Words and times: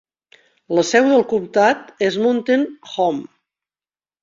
La 0.77 0.83
seu 0.91 1.09
del 1.11 1.21
comtat 1.35 1.93
és 2.09 2.19
Mountain 2.25 2.67
Home. 3.07 3.25